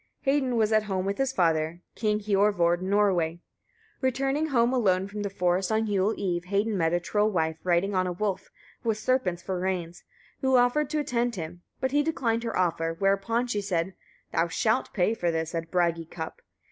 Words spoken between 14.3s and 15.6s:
"Thou shalt pay for this